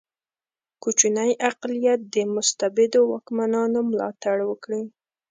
[0.83, 4.81] کوچنی اقلیت د مستبدو واکمنانو ملاتړ وکړي.